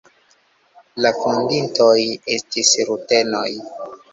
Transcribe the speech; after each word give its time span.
La 1.05 1.11
fondintoj 1.17 1.93
estis 2.39 2.73
rutenoj. 2.91 3.47